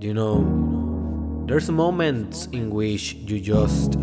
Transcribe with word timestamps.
You 0.00 0.14
know, 0.14 1.44
there's 1.46 1.70
moments 1.70 2.46
in 2.52 2.70
which 2.70 3.12
you 3.12 3.38
just 3.38 3.98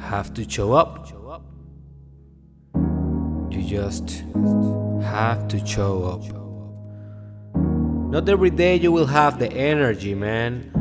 have 0.00 0.34
to 0.34 0.50
show 0.50 0.72
up. 0.72 1.08
You 3.52 3.62
just 3.62 4.24
have 5.00 5.46
to 5.46 5.64
show 5.64 6.02
up. 6.04 6.24
Not 8.10 8.28
every 8.28 8.50
day 8.50 8.74
you 8.74 8.90
will 8.90 9.06
have 9.06 9.38
the 9.38 9.46
energy, 9.52 10.12
man. 10.12 10.72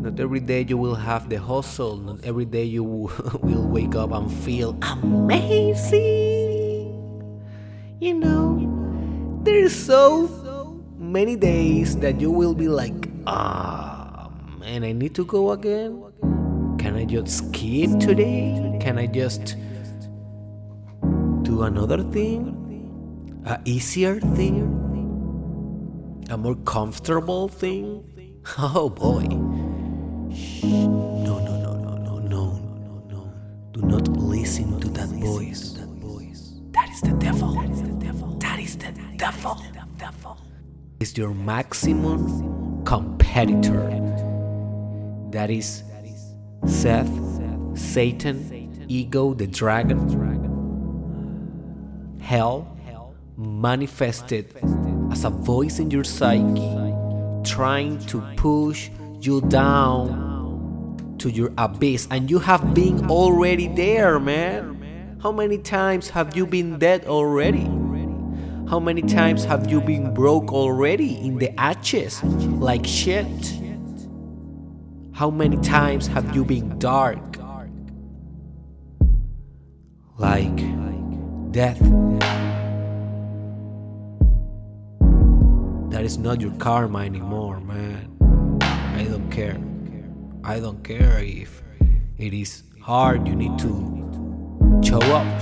Not 0.00 0.20
every 0.20 0.38
day 0.38 0.64
you 0.68 0.78
will 0.78 0.94
have 0.94 1.28
the 1.28 1.40
hustle. 1.40 1.96
Not 1.96 2.24
every 2.24 2.44
day 2.44 2.62
you 2.62 2.84
will 3.42 3.66
wake 3.66 3.96
up 3.96 4.12
and 4.12 4.32
feel 4.32 4.78
amazing. 4.82 5.98
You 7.98 8.14
know, 8.14 9.40
there's 9.42 9.74
so 9.74 10.39
many 11.10 11.34
days 11.34 11.96
that 11.96 12.20
you 12.20 12.30
will 12.30 12.54
be 12.54 12.68
like, 12.68 13.10
ah, 13.26 14.30
man, 14.58 14.84
I 14.84 14.92
need 14.92 15.14
to 15.16 15.24
go 15.24 15.50
again. 15.50 16.04
Can 16.78 16.94
I 16.94 17.04
just 17.04 17.48
skip 17.48 17.98
today? 17.98 18.78
Can 18.80 18.96
I 18.96 19.06
just 19.06 19.56
do 21.42 21.62
another 21.62 22.02
thing? 22.04 23.42
A 23.44 23.58
easier 23.64 24.20
thing? 24.20 24.76
A 26.30 26.36
more 26.36 26.56
comfortable 26.64 27.48
thing? 27.48 28.06
Oh 28.58 28.88
boy. 28.88 29.24
No, 30.64 31.38
no, 31.44 31.56
no, 31.60 31.74
no, 31.76 31.94
no, 31.98 32.18
no, 32.18 32.44
no, 32.86 33.02
no. 33.10 33.32
Do 33.72 33.82
not 33.82 34.08
listen 34.08 34.80
to 34.80 34.88
that 34.88 35.08
voice. 35.08 35.76
That 36.72 36.88
is 36.88 37.00
the 37.02 37.12
devil. 37.18 37.52
That 37.54 37.70
is 37.70 37.82
the 37.82 37.92
devil. 38.06 38.28
That 38.38 38.58
is 38.60 38.76
the 38.76 38.92
devil. 39.18 39.60
Is 41.00 41.16
your 41.16 41.32
maximum 41.32 42.84
competitor. 42.84 43.88
That 45.30 45.48
is 45.48 45.82
Seth, 46.66 47.08
Satan, 47.74 48.86
ego, 48.86 49.32
the 49.32 49.46
dragon, 49.46 49.98
hell 52.20 52.76
manifested 53.38 54.54
as 55.10 55.24
a 55.24 55.30
voice 55.30 55.78
in 55.78 55.90
your 55.90 56.04
psyche 56.04 56.68
trying 57.44 57.98
to 58.00 58.20
push 58.36 58.90
you 59.22 59.40
down 59.40 61.16
to 61.16 61.30
your 61.30 61.50
abyss. 61.56 62.08
And 62.10 62.30
you 62.30 62.40
have 62.40 62.74
been 62.74 63.10
already 63.10 63.68
there 63.68 64.20
man. 64.20 65.18
How 65.22 65.32
many 65.32 65.56
times 65.56 66.10
have 66.10 66.36
you 66.36 66.46
been 66.46 66.78
dead 66.78 67.06
already 67.06 67.64
how 68.70 68.78
many 68.80 69.02
times 69.02 69.44
have 69.44 69.70
you 69.70 69.80
been 69.80 70.14
broke 70.14 70.52
already 70.52 71.18
in 71.26 71.36
the 71.38 71.50
ashes 71.60 72.22
like 72.22 72.86
shit 72.86 73.26
how 75.12 75.28
many 75.28 75.56
times 75.58 76.06
have 76.06 76.34
you 76.34 76.44
been 76.44 76.78
dark 76.78 77.36
like 80.16 80.56
death 81.50 81.80
that 85.90 86.04
is 86.04 86.16
not 86.16 86.40
your 86.40 86.52
karma 86.52 87.00
anymore 87.00 87.60
man 87.60 88.10
I 89.00 89.04
don't 89.04 89.30
care. 89.30 89.58
I 90.44 90.60
don't 90.60 90.84
care 90.84 91.20
if 91.20 91.62
it 92.18 92.34
is 92.34 92.64
hard, 92.82 93.26
you 93.26 93.34
need 93.34 93.58
to 93.60 93.70
show 94.84 95.00
up. 95.00 95.40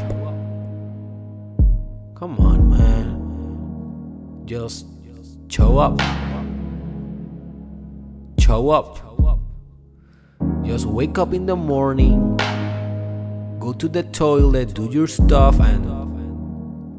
Come 2.14 2.38
on, 2.38 2.70
man. 2.70 3.07
Just 4.48 4.86
show 5.48 5.77
up. 5.77 6.00
Show 8.41 8.70
up. 8.70 8.96
Just 10.64 10.86
wake 10.86 11.18
up 11.18 11.34
in 11.34 11.44
the 11.44 11.54
morning, 11.54 12.34
go 13.60 13.75
to 13.75 13.88
the 13.88 14.04
toilet, 14.04 14.72
do 14.72 14.88
your 14.91 15.06
stuff, 15.06 15.60
and 15.60 15.84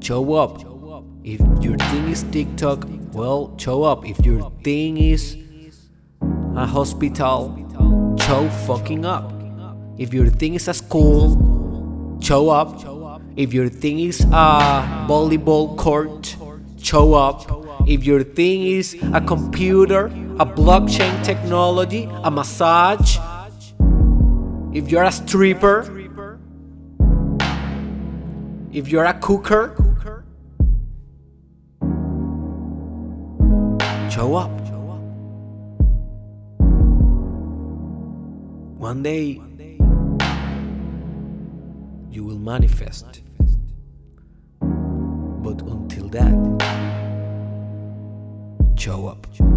show 0.04 0.36
up. 0.36 0.62
If 1.24 1.40
your 1.64 1.76
thing 1.90 2.10
is 2.10 2.22
TikTok, 2.30 2.86
well, 3.14 3.58
show 3.58 3.82
up. 3.82 4.06
If 4.06 4.24
your 4.24 4.52
thing 4.64 4.98
is 4.98 5.36
a 6.56 6.68
hospital, 6.68 7.58
show 8.20 8.48
fucking 8.68 9.06
up. 9.06 9.34
If 9.98 10.14
your 10.14 10.30
thing 10.30 10.54
is 10.54 10.68
a 10.68 10.76
school, 10.76 12.20
show 12.22 12.50
up. 12.50 12.78
If 13.36 13.56
your 13.56 13.70
thing 13.70 14.00
is 14.02 14.22
a 14.22 15.08
volleyball 15.10 15.76
court, 15.78 16.36
show 16.82 17.14
up. 17.14 17.46
If 17.88 18.04
your 18.04 18.24
thing 18.24 18.64
is 18.64 18.96
a 19.14 19.22
computer, 19.22 20.08
a 20.40 20.46
blockchain 20.46 21.24
technology, 21.24 22.10
a 22.24 22.32
massage, 22.32 23.18
if 24.74 24.92
you're 24.92 25.04
a 25.04 25.12
stripper, 25.12 25.86
if 28.72 28.88
you're 28.90 29.06
a 29.06 29.14
cooker, 29.20 29.76
show 34.12 34.36
up. 34.36 34.52
One 38.78 39.04
day, 39.04 39.42
you 42.12 42.24
will 42.24 42.40
manifest. 42.40 43.22
That, 46.12 46.34
show 48.76 49.08
up. 49.08 49.49